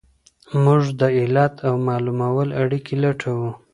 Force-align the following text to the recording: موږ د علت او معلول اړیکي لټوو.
موږ 0.63 0.83
د 0.99 1.01
علت 1.17 1.53
او 1.67 1.73
معلول 1.87 2.49
اړیکي 2.61 2.95
لټوو. 3.03 3.49